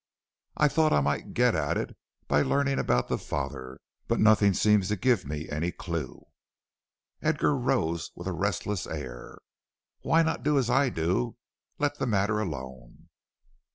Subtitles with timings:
[0.57, 1.95] "I thought I might get at it
[2.27, 6.25] by learning about the father, but nothing seems to give me any clue."
[7.21, 9.37] Edgar rose with a restless air.
[10.01, 11.37] "Why not do as I do
[11.77, 13.09] let the matter alone?"